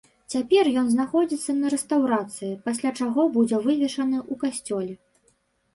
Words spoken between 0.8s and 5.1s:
ён знаходзіцца на рэстаўрацыі, пасля чаго будзе вывешаны ў касцёле.